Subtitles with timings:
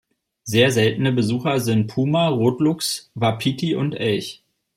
[0.41, 4.41] Sehr seltene Besucher sind Puma, Rotluchs, Wapiti und Elch.